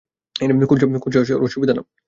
কোন 0.99 1.11
সাহসে 1.13 1.33
ওর 1.35 1.49
সুবিধা 1.49 1.73
নাও! 1.73 1.85